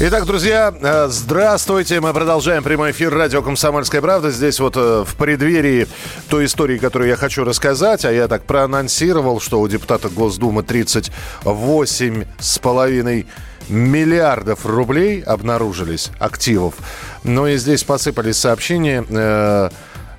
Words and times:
Итак, 0.00 0.24
друзья, 0.26 0.74
э, 0.80 1.06
здравствуйте. 1.08 2.00
Мы 2.00 2.12
продолжаем 2.12 2.64
прямой 2.64 2.90
эфир 2.90 3.14
радио 3.14 3.40
«Комсомольская 3.42 4.00
правда». 4.00 4.30
Здесь 4.30 4.58
вот 4.58 4.76
э, 4.76 5.04
в 5.06 5.14
преддверии 5.16 5.86
той 6.28 6.46
истории, 6.46 6.78
которую 6.78 7.08
я 7.08 7.16
хочу 7.16 7.44
рассказать, 7.44 8.04
а 8.04 8.12
я 8.12 8.26
так 8.26 8.42
проанонсировал, 8.44 9.40
что 9.40 9.60
у 9.60 9.68
депутата 9.68 10.08
Госдумы 10.08 10.62
38,5 10.62 13.26
миллиардов 13.68 14.66
рублей 14.66 15.20
обнаружились 15.20 16.10
активов. 16.18 16.74
Ну 17.22 17.46
и 17.46 17.56
здесь 17.56 17.84
посыпались 17.84 18.38
сообщения 18.38 19.04
Э, 19.08 19.70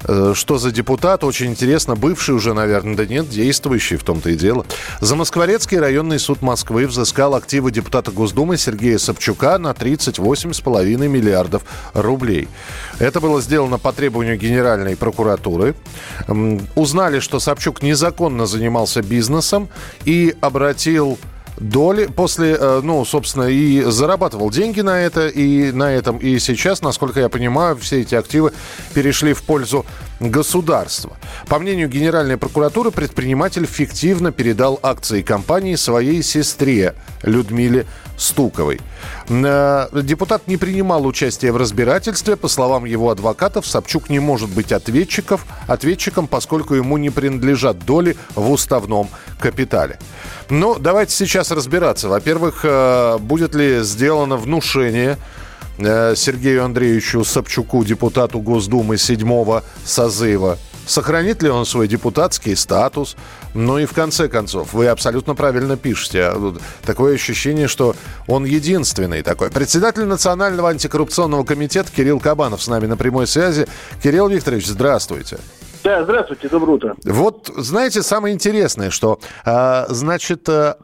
что 0.03 0.57
за 0.57 0.71
депутат, 0.71 1.23
очень 1.23 1.47
интересно, 1.51 1.95
бывший 1.95 2.35
уже, 2.35 2.53
наверное, 2.53 2.95
да 2.95 3.05
нет, 3.05 3.29
действующий 3.29 3.95
в 3.97 4.03
том-то 4.03 4.29
и 4.29 4.35
дело. 4.35 4.65
Замоскворецкий 4.99 5.79
районный 5.79 6.19
суд 6.19 6.41
Москвы 6.41 6.87
взыскал 6.87 7.35
активы 7.35 7.71
депутата 7.71 8.11
Госдумы 8.11 8.57
Сергея 8.57 8.97
Собчука 8.97 9.57
на 9.57 9.71
38,5 9.71 11.07
миллиардов 11.07 11.63
рублей. 11.93 12.47
Это 12.99 13.19
было 13.19 13.41
сделано 13.41 13.77
по 13.77 13.91
требованию 13.93 14.37
Генеральной 14.37 14.95
прокуратуры. 14.95 15.75
Узнали, 16.75 17.19
что 17.19 17.39
Собчук 17.39 17.81
незаконно 17.81 18.45
занимался 18.45 19.01
бизнесом 19.01 19.69
и 20.05 20.35
обратил 20.41 21.17
доли 21.57 22.05
после, 22.05 22.55
э, 22.59 22.81
ну, 22.83 23.03
собственно, 23.05 23.43
и 23.43 23.81
зарабатывал 23.83 24.49
деньги 24.49 24.81
на 24.81 25.01
это, 25.01 25.27
и 25.27 25.71
на 25.71 25.91
этом, 25.91 26.17
и 26.17 26.39
сейчас, 26.39 26.81
насколько 26.81 27.19
я 27.19 27.29
понимаю, 27.29 27.77
все 27.77 28.01
эти 28.01 28.15
активы 28.15 28.51
перешли 28.93 29.33
в 29.33 29.43
пользу 29.43 29.85
государства. 30.19 31.17
По 31.47 31.59
мнению 31.59 31.89
Генеральной 31.89 32.37
прокуратуры, 32.37 32.91
предприниматель 32.91 33.65
фиктивно 33.65 34.31
передал 34.31 34.79
акции 34.81 35.21
компании 35.21 35.75
своей 35.75 36.23
сестре 36.23 36.95
Людмиле 37.23 37.85
Стуковой. 38.17 38.79
Э, 39.29 39.87
депутат 39.91 40.47
не 40.47 40.57
принимал 40.57 41.05
участия 41.05 41.51
в 41.51 41.57
разбирательстве. 41.57 42.35
По 42.35 42.47
словам 42.47 42.85
его 42.85 43.09
адвокатов, 43.09 43.65
Собчук 43.65 44.09
не 44.09 44.19
может 44.19 44.49
быть 44.49 44.71
ответчиков, 44.71 45.45
ответчиком, 45.67 46.27
поскольку 46.27 46.75
ему 46.75 46.97
не 46.97 47.09
принадлежат 47.09 47.83
доли 47.85 48.15
в 48.35 48.51
уставном 48.51 49.09
капитале. 49.39 49.99
Ну, 50.49 50.77
давайте 50.77 51.15
сейчас 51.15 51.51
разбираться. 51.51 52.07
Во-первых, 52.07 52.61
э, 52.63 53.17
будет 53.19 53.55
ли 53.55 53.81
сделано 53.81 54.37
внушение 54.37 55.17
Сергею 55.77 56.65
Андреевичу 56.65 57.23
Собчуку, 57.23 57.83
депутату 57.83 58.39
Госдумы 58.39 58.97
седьмого 58.97 59.63
созыва? 59.83 60.57
Сохранит 60.85 61.41
ли 61.41 61.49
он 61.49 61.65
свой 61.65 61.87
депутатский 61.87 62.55
статус? 62.55 63.15
Ну 63.53 63.77
и 63.77 63.85
в 63.85 63.93
конце 63.93 64.27
концов, 64.27 64.73
вы 64.73 64.87
абсолютно 64.87 65.33
правильно 65.33 65.77
пишете. 65.77 66.23
А 66.23 66.55
такое 66.85 67.15
ощущение, 67.15 67.67
что 67.67 67.95
он 68.27 68.43
единственный 68.43 69.21
такой. 69.21 69.49
Председатель 69.49 70.03
Национального 70.03 70.69
антикоррупционного 70.69 71.45
комитета 71.45 71.89
Кирилл 71.95 72.19
Кабанов 72.19 72.61
с 72.61 72.67
нами 72.67 72.85
на 72.85 72.97
прямой 72.97 73.27
связи. 73.27 73.67
Кирилл 74.01 74.27
Викторович, 74.27 74.67
здравствуйте. 74.67 75.37
Да, 75.83 76.03
здравствуйте, 76.03 76.47
доброе 76.47 76.73
утро. 76.73 76.95
Вот, 77.03 77.51
знаете, 77.57 78.01
самое 78.03 78.33
интересное, 78.33 78.89
что, 78.89 79.19
э, 79.45 79.85
значит, 79.89 80.47
э, 80.47 80.75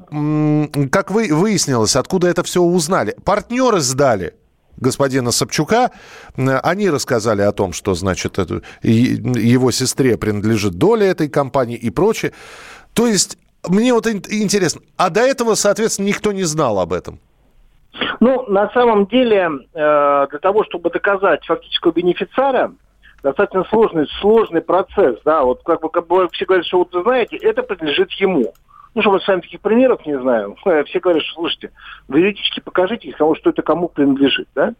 как 0.92 1.12
вы 1.12 1.34
выяснилось, 1.34 1.96
откуда 1.96 2.28
это 2.28 2.44
все 2.44 2.62
узнали? 2.62 3.16
Партнеры 3.24 3.80
сдали 3.80 4.34
господина 4.80 5.32
Собчука. 5.32 5.92
Они 6.36 6.90
рассказали 6.90 7.42
о 7.42 7.52
том, 7.52 7.74
что, 7.74 7.94
значит, 7.94 8.40
это, 8.40 8.62
его 8.82 9.72
сестре 9.72 10.18
принадлежит 10.18 10.74
доля 10.74 11.08
этой 11.08 11.30
компании 11.30 11.78
и 11.78 11.90
прочее. 11.90 12.34
То 12.94 13.08
есть, 13.08 13.38
мне 13.68 13.94
вот 13.94 14.08
интересно, 14.08 14.82
а 14.98 15.10
до 15.10 15.22
этого, 15.22 15.56
соответственно, 15.56 16.08
никто 16.08 16.32
не 16.32 16.44
знал 16.44 16.80
об 16.80 16.94
этом? 16.94 17.20
Ну, 18.20 18.46
на 18.48 18.70
самом 18.72 19.08
деле, 19.08 19.50
э, 19.74 20.28
для 20.30 20.40
того, 20.40 20.64
чтобы 20.64 20.90
доказать 20.90 21.46
фактического 21.46 21.92
бенефициара, 21.92 22.72
достаточно 23.24 23.66
сложный, 23.66 24.08
сложный 24.22 24.62
процесс, 24.62 25.18
да, 25.26 25.44
вот 25.44 25.62
как 25.64 25.82
бы, 25.82 25.90
как 25.90 26.08
бы 26.08 26.28
все 26.32 26.46
говорят, 26.46 26.66
что 26.66 26.80
вот 26.80 26.94
вы 26.94 27.04
знаете, 27.04 27.38
это 27.38 27.64
принадлежит 27.64 28.12
ему. 28.14 28.54
Ну, 28.96 29.02
что 29.02 29.12
мы 29.12 29.20
сами 29.22 29.42
таких 29.42 29.62
примеров 29.62 30.06
не 30.06 30.20
знаем. 30.20 30.56
Все 30.86 31.00
говорят, 31.00 31.24
что, 31.24 31.36
слушайте, 31.36 31.72
вы 32.08 32.20
юридически 32.20 32.60
покажите, 32.60 33.12
потому 33.12 33.36
что 33.36 33.50
это 33.50 33.62
кому 33.62 33.90
принадлежит, 33.90 34.48
да? 34.56 34.74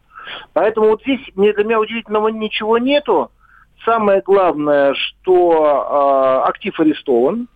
Поэтому 0.52 0.88
вот 0.88 1.02
здесь 1.02 1.20
мне, 1.34 1.52
для 1.52 1.64
меня 1.64 1.80
удивительного 1.80 2.28
ничего 2.28 2.78
нету. 2.78 3.30
Самое 3.84 4.20
главное, 4.20 4.94
что 4.94 6.42
э, 6.44 6.48
актив 6.48 6.78
арестован, 6.78 7.48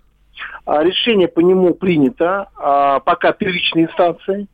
э, 0.66 0.82
решение 0.82 1.28
по 1.28 1.40
нему 1.40 1.74
принято, 1.74 2.48
э, 2.56 3.00
пока 3.04 3.32
первичной 3.32 3.84
инстанции, 3.84 4.48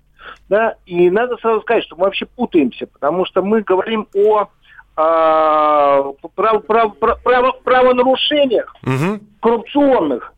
да, 0.49 0.75
и 0.85 1.11
надо 1.11 1.37
сразу 1.37 1.61
сказать, 1.63 1.85
что 1.85 1.97
мы 1.97 2.05
вообще 2.05 2.27
путаемся, 2.27 2.87
потому 2.87 3.25
что 3.25 3.43
мы 3.43 3.63
говорим 3.63 4.09
о 4.15 4.49
э, 4.97 6.13
прав, 6.35 6.67
прав, 6.67 6.97
прав, 6.99 7.61
правонарушениях 7.63 8.75
угу. 8.83 9.21
коррупционных, 9.41 10.33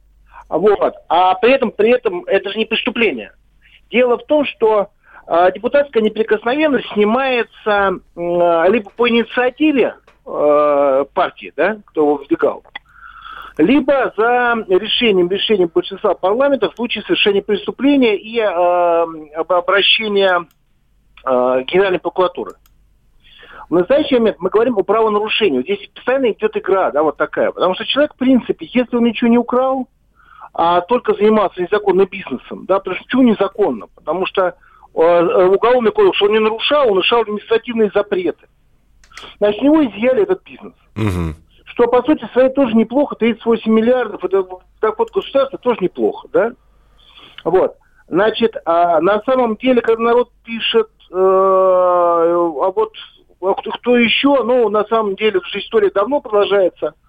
вот. 0.53 0.95
А 1.09 1.35
при 1.35 1.53
этом, 1.53 1.71
при 1.71 1.91
этом 1.91 2.25
это 2.27 2.51
же 2.51 2.59
не 2.59 2.67
преступление. 2.67 3.33
Дело 3.91 4.19
в 4.19 4.27
том, 4.27 4.45
что 4.45 4.91
э, 5.27 5.53
депутатская 5.55 6.03
неприкосновенность 6.03 6.89
снимается 6.93 7.95
э, 8.17 8.71
либо 8.71 8.91
по 8.91 9.09
инициативе 9.09 9.95
э, 10.27 11.05
партии, 11.15 11.53
да, 11.57 11.79
кто 11.87 12.03
его 12.03 12.15
вдвигал, 12.17 12.63
либо 13.57 14.13
за 14.17 14.57
решением, 14.69 15.31
решением 15.31 15.71
большинства 15.73 16.15
парламента 16.15 16.71
в 16.71 16.75
случае 16.75 17.03
совершения 17.05 17.43
преступления 17.43 18.17
и 18.17 18.39
э, 18.39 18.47
обращения 19.37 20.47
э, 21.25 21.65
Генеральной 21.67 21.99
прокуратуры. 21.99 22.53
В 23.71 23.75
настоящий 23.75 24.19
момент 24.19 24.37
мы 24.39 24.51
говорим 24.51 24.77
о 24.77 24.83
правонарушении. 24.83 25.63
Здесь 25.63 25.89
постоянно 25.95 26.31
идет 26.33 26.55
игра, 26.59 26.91
да, 26.91 27.03
вот 27.03 27.17
такая. 27.17 27.53
Потому 27.53 27.75
что 27.75 27.87
человек, 27.87 28.13
в 28.13 28.19
принципе, 28.19 28.69
если 28.71 28.97
он 28.97 29.05
ничего 29.05 29.31
не 29.31 29.39
украл, 29.39 29.89
а 30.55 30.83
только 30.83 31.15
заниматься 31.15 31.61
незаконным 31.61 32.07
бизнесом. 32.07 32.67
Да, 32.67 32.79
почему 32.81 33.23
незаконно? 33.23 33.87
Потому 33.95 34.27
что 34.27 34.49
э, 34.49 34.53
э, 34.95 35.47
уголовный 35.47 35.93
кодекс 35.93 36.21
он 36.21 36.33
не 36.33 36.39
нарушал, 36.39 36.89
он 36.89 36.95
нарушал 36.97 37.23
административные 37.23 37.91
запреты. 37.95 38.47
Значит, 39.39 39.61
с 39.61 39.63
него 39.63 39.85
изъяли 39.85 40.23
этот 40.23 40.43
бизнес. 40.43 40.75
Угу. 40.97 41.35
Что, 41.67 41.87
по 41.87 42.03
сути 42.03 42.29
своей, 42.33 42.51
тоже 42.51 42.75
неплохо. 42.75 43.17
38 43.17 43.73
миллиардов, 43.73 44.23
это 44.25 44.47
доход 44.81 45.11
государства 45.11 45.59
тоже 45.59 45.79
неплохо, 45.81 46.29
да? 46.33 46.53
Вот. 47.45 47.77
Значит, 48.09 48.55
а 48.67 49.01
на 49.01 49.23
самом 49.23 49.57
деле, 49.57 49.81
когда 49.81 50.03
народ 50.03 50.31
пишет, 50.45 50.91
э, 51.11 51.15
а 51.15 52.73
вот 52.75 52.93
а 53.41 53.55
кто, 53.55 53.71
кто 53.71 53.97
еще, 53.97 54.45
ну, 54.45 54.69
на 54.69 54.85
самом 54.85 55.17
деле, 55.17 55.39
уже 55.39 55.61
история 55.61 55.91
давно 55.91 56.21
продолжается– 56.21 56.95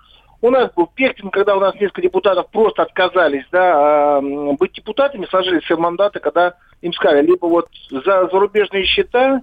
у 0.44 0.50
нас 0.50 0.70
был 0.76 0.88
Пехтин, 0.94 1.32
когда 1.32 1.56
у 1.56 1.60
нас 1.62 1.74
несколько 1.76 2.02
депутатов 2.02 2.48
просто 2.52 2.82
отказались 2.82 3.46
да, 3.50 4.20
быть 4.22 4.74
депутатами, 4.74 5.26
сложили 5.28 5.60
все 5.60 5.78
мандаты, 5.78 6.20
когда 6.20 6.56
им 6.82 6.92
сказали, 6.92 7.26
либо 7.26 7.46
вот 7.46 7.70
за 7.90 8.28
зарубежные 8.30 8.84
счета, 8.84 9.42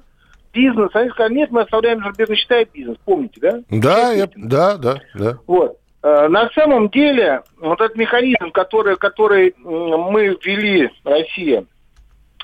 бизнес, 0.52 0.90
они 0.92 1.08
сказали, 1.08 1.34
нет, 1.34 1.50
мы 1.50 1.62
оставляем 1.62 2.00
зарубежные 2.00 2.36
счета 2.36 2.60
и 2.60 2.66
бизнес, 2.66 2.98
помните, 3.06 3.40
да? 3.40 3.60
Да, 3.70 4.12
я, 4.12 4.28
да, 4.36 4.76
да, 4.76 5.00
да. 5.14 5.38
Вот. 5.46 5.78
Э, 6.02 6.28
на 6.28 6.50
самом 6.50 6.90
деле, 6.90 7.44
вот 7.58 7.80
этот 7.80 7.96
механизм, 7.96 8.50
который, 8.50 8.96
который 8.96 9.54
мы 9.56 10.36
ввели, 10.44 10.90
Россия, 11.04 11.64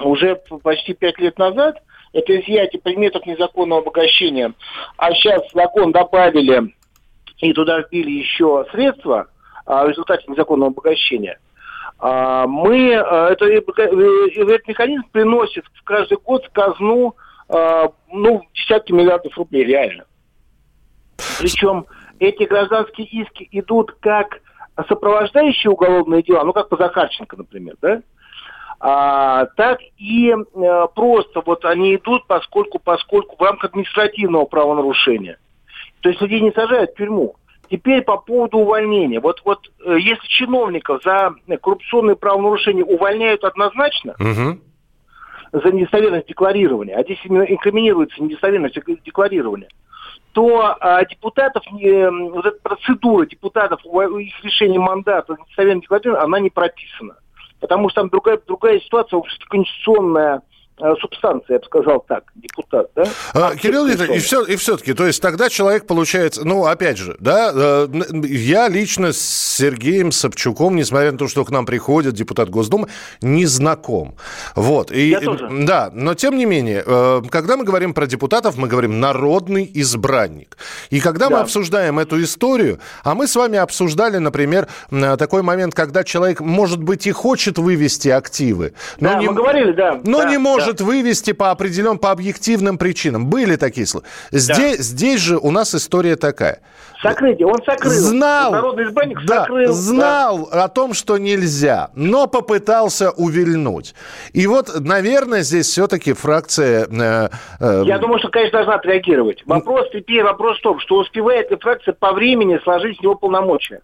уже 0.00 0.41
почти 0.62 0.94
пять 0.94 1.19
лет 1.19 1.38
назад, 1.38 1.76
это 2.14 2.41
изъятие 2.41 2.81
предметов 2.81 3.26
незаконного 3.26 3.82
обогащения, 3.82 4.55
а 4.97 5.12
сейчас 5.12 5.43
закон 5.53 5.93
добавили 5.93 6.75
и 7.38 7.53
туда 7.53 7.81
вбили 7.81 8.11
еще 8.11 8.67
средства 8.73 9.27
а, 9.65 9.85
в 9.85 9.88
результате 9.88 10.25
незаконного 10.29 10.71
обогащения, 10.71 11.38
а, 11.99 12.47
мы, 12.47 12.94
а, 12.94 13.31
это, 13.31 13.47
этот 13.47 14.69
механизм 14.69 15.05
приносит 15.12 15.65
в 15.75 15.83
каждый 15.85 16.19
год 16.19 16.44
в 16.44 16.53
казну 16.53 17.15
ну, 18.11 18.43
десятки 18.55 18.91
миллиардов 18.91 19.38
рублей, 19.38 19.65
реально. 19.65 20.05
Причем 21.38 21.87
эти 22.19 22.43
гражданские 22.43 23.06
иски 23.06 23.49
идут 23.53 23.93
как 24.00 24.41
сопровождающие 24.89 25.71
уголовные 25.71 26.25
дела, 26.25 26.43
ну, 26.43 26.53
как 26.53 26.69
по 26.69 26.77
Захарченко, 26.77 27.37
например, 27.37 27.77
да, 27.81 28.03
а, 28.79 29.47
так 29.56 29.81
и 29.97 30.32
а, 30.32 30.87
просто 30.89 31.43
вот 31.44 31.65
они 31.65 31.97
идут, 31.97 32.27
поскольку, 32.27 32.79
поскольку 32.79 33.37
в 33.37 33.41
рамках 33.41 33.71
административного 33.71 34.44
правонарушения. 34.44 35.39
То 36.06 36.11
есть 36.11 36.23
людей 36.23 36.41
не 36.41 36.53
сажают 36.53 36.93
в 36.93 36.94
тюрьму. 36.94 37.35
Теперь 37.69 38.03
по 38.03 38.17
поводу 38.17 38.58
увольнения. 38.58 39.19
Вот, 39.19 39.43
вот 39.44 39.58
э, 39.85 39.97
если 39.99 40.25
чиновников 40.29 41.03
за 41.03 41.35
коррупционные 41.61 42.14
правонарушения 42.14 42.85
увольняют 42.85 43.43
однозначно, 43.43 44.14
угу. 44.20 44.61
за 45.50 45.73
недостоверность 45.73 46.29
декларирования, 46.29 46.97
а 46.97 47.03
здесь 47.03 47.19
именно 47.25 47.43
инкриминируется 47.43 48.23
недостоверность 48.23 48.76
декларирования, 49.05 49.67
то 50.31 50.76
а, 50.79 51.05
депутатов, 51.06 51.64
э, 51.73 52.08
вот 52.08 52.47
эта 52.47 52.61
процедура 52.62 53.26
депутатов, 53.26 53.81
их 53.85 54.44
решения 54.44 54.79
мандата, 54.79 55.32
недостоверность 55.32 55.87
декларирования, 55.87 56.23
она 56.23 56.38
не 56.38 56.50
прописана. 56.50 57.17
Потому 57.58 57.88
что 57.88 58.03
там 58.03 58.11
другая, 58.11 58.41
другая 58.47 58.79
ситуация, 58.79 59.20
конституционная 59.49 60.43
Э, 60.78 60.94
субстанция, 61.00 61.55
я 61.55 61.58
бы 61.58 61.64
сказал 61.64 62.05
так, 62.06 62.25
депутат, 62.34 62.90
да? 62.94 63.05
А, 63.32 63.56
Кирилл 63.56 63.87
Викторович, 63.87 64.17
и, 64.17 64.19
все, 64.19 64.43
и 64.43 64.56
все-таки, 64.56 64.93
то 64.93 65.06
есть 65.06 65.23
тогда 65.23 65.49
человек 65.49 65.87
получается, 65.87 66.46
ну, 66.46 66.67
опять 66.67 66.99
же, 66.99 67.17
да, 67.19 67.50
э, 67.55 67.88
я 68.25 68.69
лично 68.69 69.14
с 69.14 69.56
Сергеем 69.56 70.12
Собчуком, 70.12 70.76
несмотря 70.76 71.12
на 71.12 71.19
то, 71.19 71.28
что 71.28 71.46
к 71.46 71.50
нам 71.50 71.64
приходит 71.64 72.12
депутат 72.12 72.50
Госдумы, 72.50 72.88
не 73.23 73.46
знаком. 73.46 74.17
Вот. 74.55 74.93
И, 74.93 75.08
я 75.08 75.20
тоже. 75.20 75.49
Да, 75.50 75.90
но 75.94 76.12
тем 76.12 76.37
не 76.37 76.44
менее, 76.44 76.82
э, 76.84 77.22
когда 77.31 77.56
мы 77.56 77.64
говорим 77.64 77.94
про 77.94 78.06
депутатов, 78.06 78.58
мы 78.58 78.69
говорим 78.69 79.00
народный 79.00 79.70
избранник. 79.76 80.58
И 80.90 81.00
когда 81.00 81.31
да. 81.31 81.37
мы 81.37 81.40
обсуждаем 81.40 81.99
эту 81.99 82.22
историю, 82.22 82.81
а 83.02 83.14
мы 83.14 83.29
с 83.29 83.34
вами 83.34 83.56
обсуждали, 83.56 84.19
например, 84.19 84.69
такой 84.90 85.40
момент, 85.40 85.75
когда 85.75 86.05
человек, 86.05 86.40
может 86.40 86.82
быть, 86.82 87.06
и 87.06 87.12
хочет 87.12 87.56
вывести 87.56 88.11
активы, 88.11 88.75
но 89.00 89.14
да, 89.14 89.19
не, 89.20 89.29
мы 89.29 89.32
говорили, 89.32 89.72
да. 89.72 90.00
Но 90.05 90.19
да, 90.19 90.31
не 90.31 90.37
может 90.37 90.66
может 90.67 90.81
вывести 90.81 91.33
по 91.33 91.51
определенным, 91.51 91.99
по 91.99 92.11
объективным 92.11 92.77
причинам. 92.77 93.27
Были 93.27 93.57
такие 93.57 93.87
случаи. 93.87 94.09
Здесь, 94.33 94.79
да. 94.79 94.83
здесь 94.83 95.21
же 95.21 95.39
у 95.39 95.51
нас 95.51 95.75
история 95.75 96.17
такая. 96.17 96.61
Сокрытие. 97.01 97.47
Он 97.47 97.57
сокрыл. 97.65 97.93
Знал, 97.93 98.53
Народный 98.53 98.85
избранник 98.85 99.25
да, 99.27 99.43
сокрыл. 99.43 99.73
Знал 99.73 100.49
да. 100.51 100.65
о 100.65 100.69
том, 100.69 100.95
что 100.95 101.19
нельзя, 101.19 101.91
но 101.95 102.27
попытался 102.27 103.11
увильнуть. 103.11 103.95
И 104.33 104.47
вот, 104.47 104.71
наверное, 104.81 105.43
здесь 105.43 105.67
все-таки 105.67 106.15
фракция... 106.15 106.87
Э, 106.91 107.29
э, 107.61 107.83
Я 107.87 107.99
думаю, 107.99 108.19
что, 108.19 108.29
конечно, 108.29 108.59
должна 108.59 108.75
отреагировать. 108.75 109.43
Вопрос 109.47 109.89
теперь, 109.93 110.25
вопрос 110.25 110.59
в 110.59 110.63
том, 110.63 110.81
что 110.81 110.97
успевает 110.97 111.51
ли 111.51 111.57
фракция 111.59 111.95
по 111.95 112.13
времени 112.13 112.59
сложить 112.65 112.99
с 112.99 113.03
него 113.03 113.15
полномочия. 113.15 113.83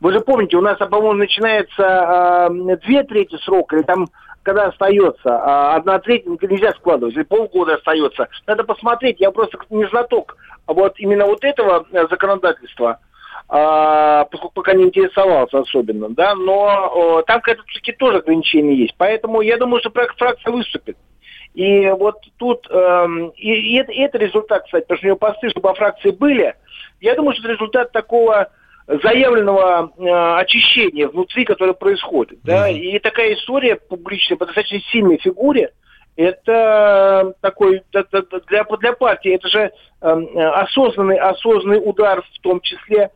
Вы 0.00 0.12
же 0.12 0.20
помните, 0.20 0.56
у 0.56 0.62
нас, 0.62 0.78
по-моему, 0.78 1.14
начинается 1.14 2.48
э, 2.50 2.76
две 2.86 3.02
трети 3.02 3.36
срока, 3.42 3.76
или 3.76 3.82
там 3.82 4.06
когда 4.42 4.66
остается, 4.66 5.28
а 5.28 5.76
одна 5.76 5.98
треть 5.98 6.26
нельзя 6.26 6.72
складывать, 6.72 7.14
или 7.14 7.22
полгода 7.22 7.74
остается. 7.74 8.28
Надо 8.46 8.64
посмотреть, 8.64 9.20
я 9.20 9.30
просто 9.30 9.58
не 9.70 9.86
знаток 9.88 10.36
вот 10.66 10.98
именно 10.98 11.26
вот 11.26 11.44
этого 11.44 11.86
э, 11.92 12.06
законодательства, 12.08 13.00
а, 13.48 14.24
поскольку 14.26 14.54
пока 14.54 14.74
не 14.74 14.84
интересовался 14.84 15.58
особенно, 15.58 16.08
да, 16.08 16.34
но 16.34 17.22
там 17.26 17.40
какая-то 17.40 17.62
все-таки 17.66 17.92
тоже 17.92 18.18
ограничения 18.18 18.76
есть. 18.76 18.94
Поэтому 18.96 19.40
я 19.40 19.56
думаю, 19.58 19.80
что 19.80 19.90
фракция 19.90 20.52
выступит. 20.52 20.96
И 21.54 21.88
вот 21.88 22.14
тут, 22.36 22.68
эм, 22.70 23.30
и, 23.30 23.52
и, 23.52 23.76
это, 23.78 23.90
и 23.90 23.98
это 24.00 24.18
результат, 24.18 24.64
кстати, 24.64 24.84
потому 24.84 24.98
что 24.98 25.06
у 25.06 25.08
него 25.08 25.16
посты, 25.18 25.50
чтобы 25.50 25.70
о 25.70 25.74
фракции 25.74 26.10
были, 26.10 26.54
я 27.00 27.16
думаю, 27.16 27.34
что 27.34 27.42
это 27.42 27.54
результат 27.54 27.90
такого 27.90 28.50
заявленного 29.02 29.92
э, 29.96 30.40
очищения 30.40 31.08
внутри, 31.08 31.44
которое 31.44 31.74
происходит. 31.74 32.40
Да? 32.42 32.70
Mm-hmm. 32.70 32.78
И 32.78 32.98
такая 32.98 33.34
история 33.34 33.76
публичная 33.76 34.36
по 34.36 34.46
достаточно 34.46 34.80
сильной 34.90 35.18
фигуре, 35.18 35.72
это 36.16 37.34
такой 37.40 37.82
для, 37.92 38.64
для 38.64 38.92
партии 38.92 39.34
это 39.34 39.48
же 39.48 39.72
э, 40.00 40.06
осознанный, 40.06 41.18
осознанный 41.18 41.80
удар 41.82 42.22
в 42.22 42.40
том 42.42 42.60
числе 42.60 43.10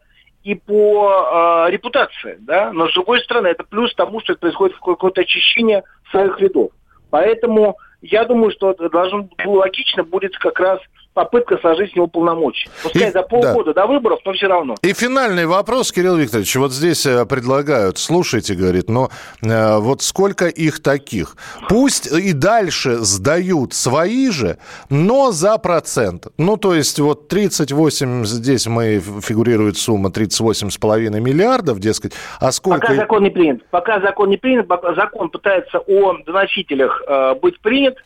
и 0.45 0.55
по 0.55 1.67
э, 1.67 1.71
репутации, 1.71 2.37
да, 2.41 2.73
но 2.73 2.89
с 2.89 2.95
другой 2.95 3.21
стороны 3.21 3.49
это 3.49 3.65
плюс 3.65 3.95
тому, 3.95 4.21
что 4.21 4.35
это 4.35 4.41
происходит 4.41 4.77
какое-то 4.77 5.23
очищение 5.23 5.83
своих 6.11 6.39
рядов. 6.41 6.71
Поэтому 7.11 7.77
я 8.01 8.25
думаю, 8.25 8.53
что 8.53 8.75
должно 8.75 9.29
логично 9.45 10.05
будет 10.05 10.37
как 10.39 10.61
раз 10.61 10.81
попытка 11.15 11.57
сложить 11.59 11.93
с 11.93 11.97
него 11.97 12.09
полномочия. 12.09 12.69
Пускай 12.83 13.09
и, 13.09 13.13
за 13.13 13.23
полгода 13.23 13.73
да. 13.73 13.83
до 13.83 13.87
выборов, 13.87 14.19
но 14.25 14.33
все 14.33 14.49
равно. 14.49 14.75
И 14.83 14.93
финальный 14.93 15.47
вопрос, 15.47 15.93
Кирилл 15.93 16.17
Викторович. 16.17 16.57
Вот 16.57 16.73
здесь 16.73 17.07
э, 17.07 17.25
предлагают, 17.25 17.99
слушайте, 17.99 18.55
говорит, 18.55 18.91
но 18.91 19.11
э, 19.43 19.79
вот 19.79 20.03
сколько 20.03 20.49
их 20.49 20.83
таких? 20.83 21.37
Пусть 21.69 22.13
и 22.13 22.33
дальше 22.33 22.97
сдают 22.99 23.73
свои 23.73 24.31
же, 24.31 24.59
но 24.91 25.31
за 25.31 25.57
процент. 25.59 26.27
Ну, 26.37 26.57
то 26.57 26.75
есть 26.75 26.99
вот 26.99 27.29
38, 27.29 28.25
здесь 28.25 28.67
мы 28.67 28.99
фигурирует 28.99 29.79
сумма 29.79 30.11
38,5 30.11 31.21
миллиардов, 31.21 31.79
дескать. 31.79 32.13
А 32.41 32.51
сколько... 32.51 32.81
Пока 32.81 32.95
закон 32.95 33.23
не 33.23 33.31
принят. 33.31 33.65
Пока 33.71 34.01
закон 34.01 34.31
не 34.31 34.37
принят, 34.37 34.67
закон 34.97 35.31
пытается 35.31 35.79
о 35.79 36.15
доносителях 36.27 37.03
э, 37.07 37.35
быть 37.41 37.61
принят, 37.61 37.99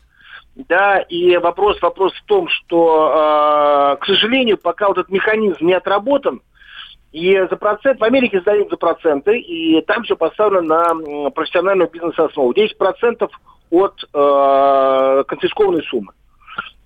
да, 0.66 0.98
и 0.98 1.36
вопрос, 1.36 1.80
вопрос 1.80 2.12
в 2.14 2.24
том, 2.24 2.48
что, 2.48 3.12
э, 3.94 3.96
к 4.00 4.06
сожалению, 4.06 4.58
пока 4.58 4.88
вот 4.88 4.98
этот 4.98 5.10
механизм 5.10 5.64
не 5.64 5.74
отработан, 5.74 6.42
и 7.12 7.38
за 7.48 7.56
процент, 7.56 8.00
в 8.00 8.04
Америке 8.04 8.40
сдают 8.40 8.68
за 8.68 8.76
проценты, 8.76 9.38
и 9.38 9.80
там 9.82 10.02
все 10.02 10.16
поставлено 10.16 10.94
на 10.94 11.30
профессиональную 11.30 11.88
бизнес-основу. 11.88 12.52
10% 12.52 13.30
от 13.70 14.04
э, 14.12 15.24
конфискованной 15.28 15.84
суммы. 15.84 16.12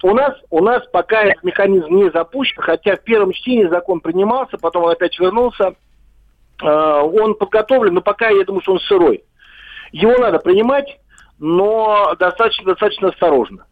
У 0.03 0.15
нас, 0.15 0.35
у 0.51 0.63
нас 0.63 0.87
пока 0.93 1.23
этот 1.23 1.43
механизм 1.43 1.95
не 1.95 2.11
запущен, 2.11 2.61
хотя 2.61 2.97
в 2.97 3.03
первом 3.03 3.33
чтении 3.33 3.67
закон 3.69 4.01
принимался, 4.01 4.59
потом 4.59 4.85
он 4.85 4.91
опять 4.91 5.19
вернулся. 5.19 5.75
Э, 6.63 7.01
он 7.01 7.35
подготовлен, 7.35 7.95
но 7.95 8.03
пока 8.03 8.29
я 8.29 8.45
думаю, 8.45 8.63
что 8.63 8.73
он 8.73 8.81
сырой. 8.81 9.25
Его 9.93 10.19
надо 10.19 10.39
принимать, 10.39 10.99
но 11.43 12.15
достаточно-достаточно 12.21 13.09
осторожно. 13.09 13.67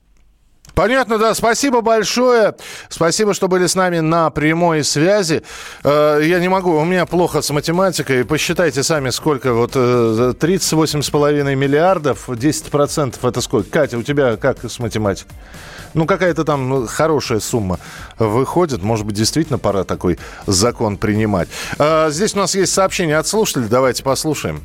Понятно, 0.74 1.18
да. 1.18 1.34
Спасибо 1.34 1.82
большое. 1.82 2.56
Спасибо, 2.88 3.32
что 3.32 3.46
были 3.48 3.66
с 3.66 3.76
нами 3.76 4.00
на 4.00 4.30
прямой 4.30 4.82
связи. 4.82 5.42
Э, 5.84 6.20
я 6.22 6.40
не 6.40 6.48
могу, 6.48 6.72
у 6.72 6.84
меня 6.84 7.06
плохо 7.06 7.42
с 7.42 7.50
математикой. 7.50 8.24
Посчитайте 8.24 8.82
сами, 8.82 9.10
сколько. 9.10 9.52
Вот 9.52 9.76
38,5 9.76 11.48
э, 11.48 11.54
миллиардов, 11.54 12.28
10% 12.28 13.16
это 13.22 13.40
сколько? 13.40 13.70
Катя, 13.70 13.98
у 13.98 14.02
тебя 14.02 14.36
как 14.36 14.64
с 14.64 14.80
математикой? 14.80 15.36
Ну, 15.94 16.06
какая-то 16.06 16.44
там 16.44 16.88
хорошая 16.88 17.40
сумма 17.40 17.78
выходит. 18.18 18.82
Может 18.82 19.06
быть, 19.06 19.14
действительно 19.14 19.58
пора 19.58 19.84
такой 19.84 20.18
закон 20.46 20.96
принимать. 20.96 21.48
Э, 21.78 22.10
здесь 22.10 22.34
у 22.34 22.38
нас 22.38 22.54
есть 22.56 22.72
сообщение 22.72 23.16
от 23.16 23.28
слушателей. 23.28 23.68
Давайте 23.68 24.02
послушаем 24.02 24.64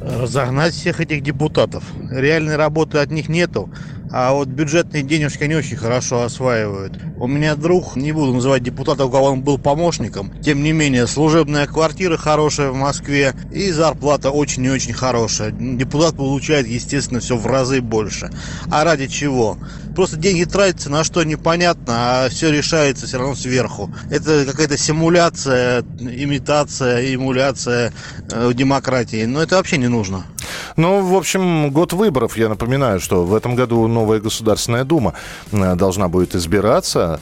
разогнать 0.00 0.74
всех 0.74 1.00
этих 1.00 1.22
депутатов. 1.22 1.84
Реальной 2.10 2.56
работы 2.56 2.98
от 2.98 3.10
них 3.10 3.28
нету, 3.28 3.70
а 4.12 4.32
вот 4.32 4.48
бюджетные 4.48 5.02
денежки 5.02 5.44
они 5.44 5.54
очень 5.54 5.76
хорошо 5.76 6.22
осваивают. 6.22 6.98
У 7.18 7.26
меня 7.26 7.54
друг, 7.54 7.96
не 7.96 8.12
буду 8.12 8.34
называть 8.34 8.62
депутата, 8.62 9.04
у 9.04 9.10
кого 9.10 9.26
он 9.26 9.42
был 9.42 9.58
помощником, 9.58 10.32
тем 10.42 10.62
не 10.62 10.72
менее, 10.72 11.06
служебная 11.06 11.66
квартира 11.66 12.16
хорошая 12.16 12.70
в 12.70 12.76
Москве 12.76 13.34
и 13.52 13.70
зарплата 13.70 14.30
очень 14.30 14.64
и 14.64 14.70
очень 14.70 14.92
хорошая. 14.92 15.50
Депутат 15.50 16.16
получает, 16.16 16.66
естественно, 16.66 17.20
все 17.20 17.36
в 17.36 17.46
разы 17.46 17.80
больше. 17.80 18.30
А 18.70 18.84
ради 18.84 19.06
чего? 19.06 19.58
Просто 19.94 20.16
деньги 20.16 20.44
тратятся 20.44 20.90
на 20.90 21.04
что 21.04 21.22
непонятно, 21.24 22.24
а 22.24 22.28
все 22.28 22.50
решается 22.50 23.06
все 23.06 23.18
равно 23.18 23.34
сверху. 23.34 23.92
Это 24.10 24.44
какая-то 24.46 24.78
симуляция, 24.78 25.82
имитация, 26.00 27.14
эмуляция 27.14 27.92
э, 28.30 28.52
демократии. 28.54 29.24
Но 29.24 29.42
это 29.42 29.56
вообще 29.56 29.78
не 29.78 29.88
нужно. 29.88 30.24
Ну, 30.76 31.04
в 31.04 31.16
общем, 31.16 31.70
год 31.70 31.92
выборов. 31.92 32.36
Я 32.36 32.48
напоминаю, 32.48 33.00
что 33.00 33.24
в 33.24 33.34
этом 33.34 33.54
году 33.54 33.86
новая 33.86 34.20
Государственная 34.20 34.84
Дума 34.84 35.14
э, 35.52 35.74
должна 35.74 36.08
будет 36.08 36.34
избираться. 36.34 37.20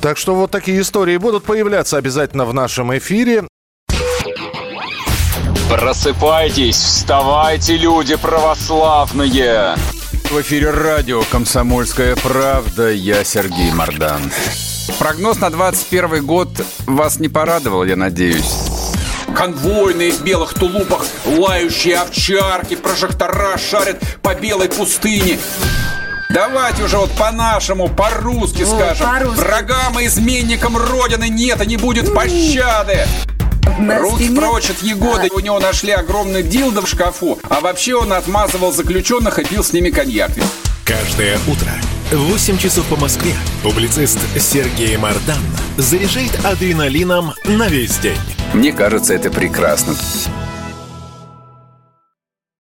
Так 0.00 0.18
что 0.18 0.34
вот 0.34 0.50
такие 0.50 0.80
истории 0.80 1.16
будут 1.16 1.44
появляться 1.44 1.96
обязательно 1.96 2.44
в 2.44 2.54
нашем 2.54 2.96
эфире. 2.98 3.44
Просыпайтесь, 5.70 6.76
вставайте, 6.76 7.76
люди 7.76 8.16
православные! 8.16 9.74
В 10.30 10.40
эфире 10.40 10.70
радио 10.70 11.22
«Комсомольская 11.30 12.16
правда». 12.16 12.90
Я 12.90 13.24
Сергей 13.24 13.72
Мордан. 13.72 14.22
Прогноз 14.98 15.40
на 15.40 15.50
21 15.50 16.24
год 16.24 16.48
вас 16.86 17.18
не 17.18 17.28
порадовал, 17.28 17.84
я 17.84 17.96
надеюсь. 17.96 18.63
Конвойные 19.34 20.12
в 20.12 20.22
белых 20.22 20.54
тулупах, 20.54 21.06
лающие 21.26 21.96
овчарки, 21.96 22.76
прожектора 22.76 23.58
шарят 23.58 23.98
по 24.22 24.34
белой 24.34 24.68
пустыне. 24.68 25.38
Давайте 26.30 26.82
уже 26.84 26.96
вот 26.96 27.10
по-нашему, 27.12 27.88
по-русски 27.88 28.64
скажем. 28.64 29.06
По 29.06 29.30
Врагам 29.30 30.00
и 30.00 30.06
изменникам 30.06 30.76
Родины 30.76 31.28
нет 31.28 31.62
и 31.62 31.66
не 31.66 31.76
будет 31.76 32.12
пощады. 32.14 33.06
Руки 33.78 34.34
прочь 34.34 34.70
от 34.70 34.82
Егоды. 34.82 35.28
У 35.32 35.40
него 35.40 35.58
нашли 35.58 35.92
огромный 35.92 36.42
дилдо 36.42 36.82
в 36.82 36.88
шкафу. 36.88 37.38
А 37.48 37.60
вообще 37.60 37.94
он 37.94 38.12
отмазывал 38.12 38.72
заключенных 38.72 39.38
и 39.38 39.44
пил 39.44 39.64
с 39.64 39.72
ними 39.72 39.90
коньяк. 39.90 40.30
Каждое 40.84 41.38
утро 41.46 41.70
8 42.12 42.58
часов 42.58 42.84
по 42.86 42.96
Москве. 42.96 43.34
Публицист 43.62 44.18
Сергей 44.38 44.96
Мардан 44.96 45.42
заряжает 45.76 46.32
адреналином 46.44 47.34
на 47.44 47.68
весь 47.68 47.96
день. 47.98 48.18
Мне 48.54 48.72
кажется, 48.72 49.12
это 49.14 49.30
прекрасно. 49.30 49.94